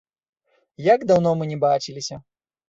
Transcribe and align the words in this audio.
Як 0.93 1.05
даўно 1.11 1.35
мы 1.43 1.51
не 1.53 1.59
бачыліся! 1.65 2.19